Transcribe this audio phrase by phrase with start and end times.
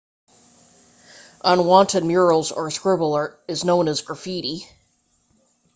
[1.43, 3.15] unwanted murals or scribble
[3.47, 4.65] is known as graffiti